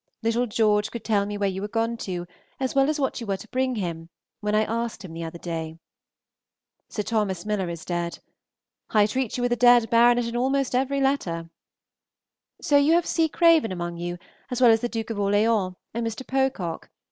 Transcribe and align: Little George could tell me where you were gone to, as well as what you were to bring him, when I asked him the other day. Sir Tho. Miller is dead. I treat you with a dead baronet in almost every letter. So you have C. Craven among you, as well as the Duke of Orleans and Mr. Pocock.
Little 0.23 0.47
George 0.47 0.89
could 0.89 1.03
tell 1.03 1.27
me 1.27 1.37
where 1.37 1.47
you 1.47 1.61
were 1.61 1.67
gone 1.67 1.95
to, 1.97 2.25
as 2.59 2.73
well 2.73 2.89
as 2.89 2.99
what 2.99 3.21
you 3.21 3.27
were 3.27 3.37
to 3.37 3.47
bring 3.49 3.75
him, 3.75 4.09
when 4.39 4.55
I 4.55 4.63
asked 4.63 5.05
him 5.05 5.13
the 5.13 5.23
other 5.23 5.37
day. 5.37 5.77
Sir 6.89 7.03
Tho. 7.03 7.23
Miller 7.23 7.69
is 7.69 7.85
dead. 7.85 8.17
I 8.89 9.05
treat 9.05 9.37
you 9.37 9.43
with 9.43 9.51
a 9.53 9.55
dead 9.55 9.91
baronet 9.91 10.25
in 10.25 10.35
almost 10.35 10.73
every 10.73 11.01
letter. 11.01 11.51
So 12.63 12.77
you 12.77 12.93
have 12.93 13.05
C. 13.05 13.29
Craven 13.29 13.71
among 13.71 13.97
you, 13.97 14.17
as 14.49 14.59
well 14.59 14.71
as 14.71 14.81
the 14.81 14.89
Duke 14.89 15.11
of 15.11 15.19
Orleans 15.19 15.75
and 15.93 16.07
Mr. 16.07 16.25
Pocock. 16.25 16.89